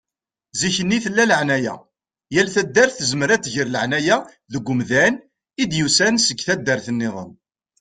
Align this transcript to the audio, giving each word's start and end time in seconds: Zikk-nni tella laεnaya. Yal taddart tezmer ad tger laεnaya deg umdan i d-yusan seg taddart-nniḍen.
Zikk-nni 0.59 0.97
tella 1.03 1.23
laεnaya. 1.31 1.75
Yal 2.33 2.47
taddart 2.55 2.93
tezmer 2.97 3.29
ad 3.35 3.41
tger 3.43 3.67
laεnaya 3.73 4.17
deg 4.51 4.65
umdan 4.73 5.13
i 5.61 5.63
d-yusan 5.71 6.15
seg 6.25 6.39
taddart-nniḍen. 6.45 7.31